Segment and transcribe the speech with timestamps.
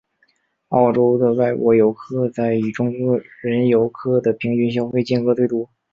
[0.69, 5.69] 澳洲的外国游客在以中国人游客的平均消费金额最多。